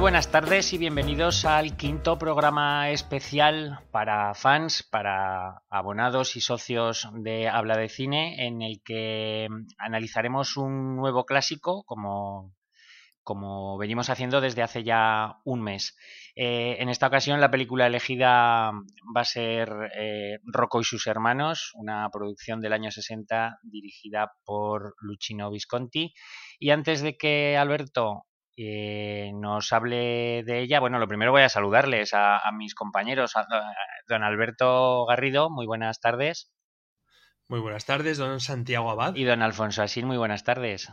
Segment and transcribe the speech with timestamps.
[0.00, 7.48] Buenas tardes y bienvenidos al quinto programa especial para fans, para abonados y socios de
[7.48, 9.46] Habla de Cine, en el que
[9.76, 12.54] analizaremos un nuevo clásico, como,
[13.22, 15.98] como venimos haciendo desde hace ya un mes.
[16.34, 18.72] Eh, en esta ocasión la película elegida
[19.14, 24.94] va a ser eh, Rocco y sus hermanos, una producción del año 60 dirigida por
[25.00, 26.14] Luchino Visconti.
[26.58, 28.24] Y antes de que Alberto
[28.56, 33.46] eh, nos hable de ella, bueno, lo primero voy a saludarles a, mis compañeros, a,
[34.08, 36.52] don Alberto Garrido, muy buenas tardes.
[37.48, 39.14] Muy buenas tardes, don Santiago Abad.
[39.16, 40.90] Y don Alfonso Asín, muy buenas tardes.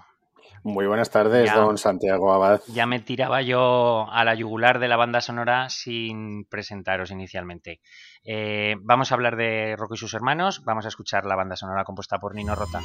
[0.64, 2.62] Muy buenas tardes, don Santiago Abad.
[2.68, 7.80] Ya me tiraba yo a la yugular de la banda sonora sin presentaros inicialmente.
[8.24, 11.84] Eh, vamos a hablar de Rocco y sus hermanos, vamos a escuchar la banda sonora
[11.84, 12.81] compuesta por Nino Rota.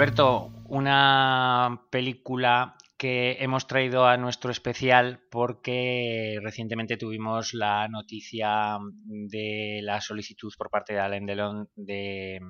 [0.00, 9.80] Alberto, una película que hemos traído a nuestro especial porque recientemente tuvimos la noticia de
[9.82, 12.40] la solicitud por parte de Alain Delon de,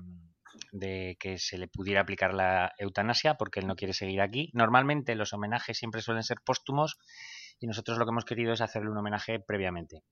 [0.71, 4.53] de que se le pudiera aplicar la eutanasia porque él no quiere seguir aquí.
[4.53, 6.99] Normalmente los homenajes siempre suelen ser póstumos
[7.59, 10.05] y nosotros lo que hemos querido es hacerle un homenaje previamente.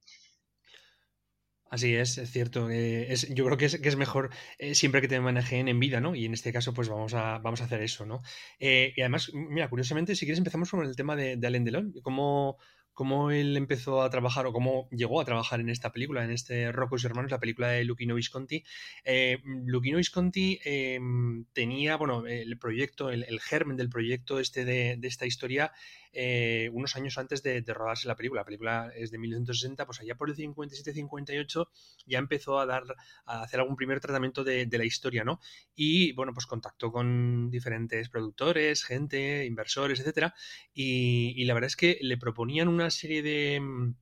[1.71, 2.71] Así es, es cierto.
[2.71, 5.79] Eh, es, yo creo que es, que es mejor eh, siempre que te manejen en
[5.79, 6.15] vida, ¿no?
[6.15, 8.23] Y en este caso, pues vamos a, vamos a hacer eso, ¿no?
[8.59, 11.93] Eh, y además, mira, curiosamente, si quieres empezamos con el tema de, de Alain Delon.
[12.03, 12.57] ¿Cómo,
[12.99, 16.73] cómo él empezó a trabajar o cómo llegó a trabajar en esta película, en este
[16.73, 18.65] Rocco y sus hermanos, la película de Luchino Visconti.
[19.05, 25.71] Eh, Visconti em, tenía, bueno, el proyecto, el, germen del proyecto este de, esta historia
[26.13, 28.41] eh, unos años antes de, rodarse la película.
[28.41, 31.69] La película es de 1960, pues allá por el 57-58
[32.05, 32.83] ya empezó a dar,
[33.27, 35.39] a hacer algún primer tratamiento de, la historia, ¿no?
[35.77, 40.35] Y bueno, pues contactó con diferentes productores, gente, inversores, etcétera,
[40.75, 43.95] y la verdad es que le proponían una serie mm,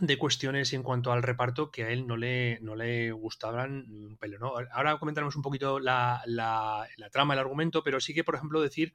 [0.00, 4.16] de, cuestiones en cuanto al reparto que a él no le, no le gustaban un
[4.18, 4.38] pelo.
[4.38, 4.54] ¿no?
[4.72, 8.92] Ahora comentaremos un poquito la, la, trama, el argumento, pero sí que, por ejemplo, decir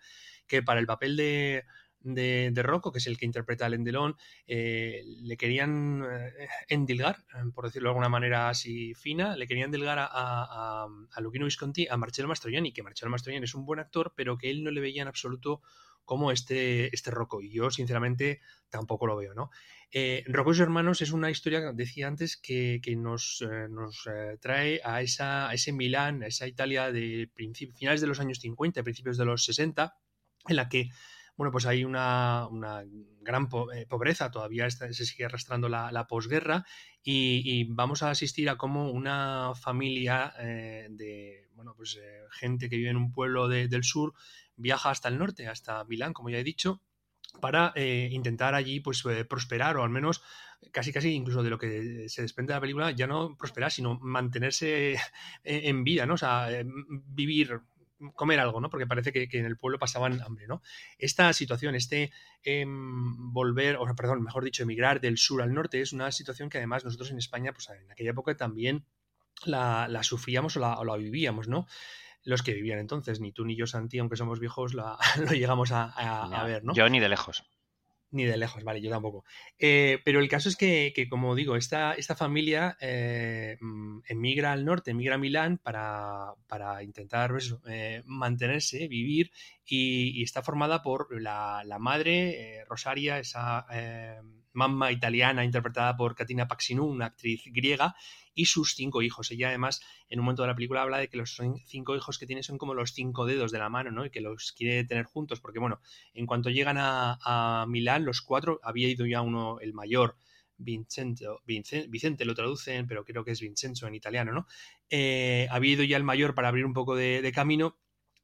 [0.48, 1.66] que para el papel de,
[2.02, 4.16] de, de Rocco, que es el que interpreta a Lendelón,
[4.48, 9.68] eh, le querían eh, endilgar, eh, por decirlo de alguna manera así fina, le querían
[9.68, 13.80] endilgar a, a, a Luquino Visconti, a Marcello Mastroianni, que Marcello Mastroianni es un buen
[13.80, 15.62] actor, pero que él no le veía en absoluto
[16.08, 17.42] como este, este Rocco.
[17.42, 18.40] Y yo, sinceramente,
[18.70, 19.52] tampoco lo veo, ¿no?
[19.92, 24.38] Eh, Rocco y sus hermanos es una historia, decía antes, que, nos, eh, nos eh,
[24.40, 27.30] trae a, esa, a ese Milán, a esa Italia de
[27.76, 29.96] finales de los años 50, principios de los 60,
[30.48, 30.90] en la que
[31.36, 32.48] bueno, pues hay una,
[33.22, 36.66] gran pobreza, todavía se sigue arrastrando la, posguerra
[37.04, 42.00] y, vamos a asistir a cómo una familia de, bueno, pues
[42.32, 44.16] gente que vive en un pueblo del sur
[44.58, 46.82] viaja hasta el norte, hasta Milán, como ya he dicho,
[47.40, 50.22] para eh, intentar allí pues eh, prosperar o al menos
[50.72, 54.00] casi casi incluso de lo que se desprende de la película ya no prosperar sino
[54.00, 54.98] mantenerse
[55.44, 57.62] en vida no o sea eh, vivir
[58.14, 58.70] comer algo, ¿no?
[58.70, 60.62] Porque parece que, en el pueblo pasaban hambre, ¿no?
[60.98, 62.12] Esta situación, este
[62.44, 66.58] em, volver, o perdón, mejor dicho, emigrar del sur al norte, es una situación que
[66.58, 68.86] además nosotros en España, pues en aquella época también
[69.46, 71.68] la, sufríamos o la, o la, vivíamos, ¿no?
[72.28, 73.20] Los que vivían entonces.
[73.20, 74.98] Ni tú ni yo, Santi, aunque somos viejos, lo
[75.32, 76.74] llegamos a, ver, ¿no?
[76.74, 77.44] Yo ni de lejos.
[78.10, 79.26] Ni de lejos, vale, yo tampoco.
[79.60, 84.64] Eh, pero el caso es que, como digo, esta, esta familia eh, mm, emigra al
[84.64, 86.36] norte, emigra a Milán para,
[86.84, 89.32] intentar pues eh, mantenerse, vivir,
[89.66, 93.66] y, está formada por la, madre, Rosaria, esa
[94.54, 97.96] mamá italiana interpretada por Katina Paxinu, una actriz griega,
[98.38, 99.32] y sus cinco hijos.
[99.32, 102.28] Ella además en un momento de la película habla de que los cinco hijos que
[102.28, 104.06] tiene son como los cinco dedos de la mano, ¿no?
[104.06, 105.82] Y que los quiere tener juntos, porque bueno,
[106.14, 110.16] en cuanto llegan a, Milán, los cuatro, había ido ya uno, el mayor,
[110.58, 114.48] Vincenzo, Vicente lo traducen, pero creo que es Vincenzo en italiano, ¿no?
[114.90, 117.78] Eh, había ido ya el mayor para abrir un poco de, camino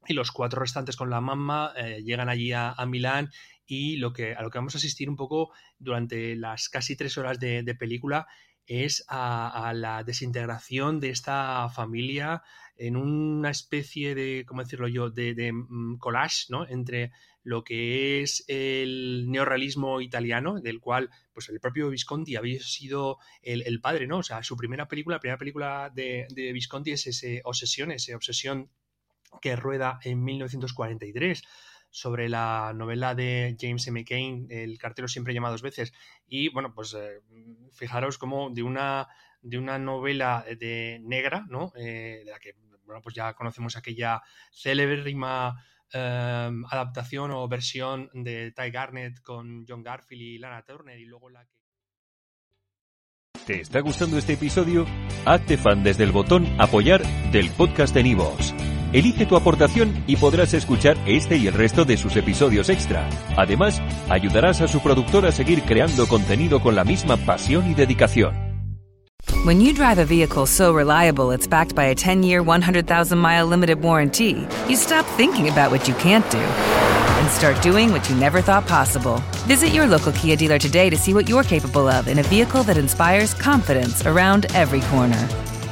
[0.07, 3.31] y los cuatro restantes con la mamá eh, llegan allí a, Milán
[3.65, 7.17] y lo que, a lo que vamos a asistir un poco durante las casi tres
[7.17, 8.27] horas de, película
[8.65, 12.43] es a, la desintegración de esta familia
[12.75, 16.67] en una especie de, ¿cómo decirlo yo?, de, mm, collage, ¿no?
[16.67, 17.11] Entre
[17.43, 23.81] lo que es el neorrealismo italiano, del cual, pues el propio Visconti había sido el,
[23.81, 24.19] padre, ¿no?
[24.19, 28.15] O sea, su primera película, la primera película de, de Visconti es ese Obsesión, esa
[28.15, 28.69] obsesión
[29.41, 31.43] que rueda en 1943
[31.93, 34.03] sobre la novela de James M.
[34.03, 35.93] Cain, El cartero siempre llama dos veces.
[36.27, 37.21] Y bueno, pues eh,
[37.71, 39.07] fijaros como de una,
[39.43, 41.71] de una novela de negra, ¿no?
[41.75, 48.51] Eh, de la que bueno, pues ya conocemos aquella célebrima em, adaptación o versión de
[48.51, 51.53] Ty Garnett con John Garfield y Lana Turner y luego la que...
[53.45, 54.87] ¿Te está gustando este episodio?
[55.25, 58.53] Hazte fan desde el botón apoyar del podcast de Nivos.
[58.93, 63.09] Elige tu aportación y podrás escuchar este y el resto de sus episodios extra.
[63.35, 68.35] Además, ayudarás a su productor a seguir creando contenido con la misma pasión y dedicación.
[69.45, 74.47] When you drive a vehicle so reliable it's backed by a 10-year, 100,000-mile limited warranty,
[74.69, 78.67] you stop thinking about what you can't do and start doing what you never thought
[78.67, 79.21] possible.
[79.47, 82.61] Visit your local Kia dealer today to see what you're capable of in a vehicle
[82.63, 85.27] that inspires confidence around every corner.